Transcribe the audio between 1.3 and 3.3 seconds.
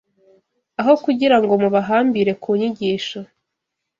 ngo mubahāmbīre ku nyigisho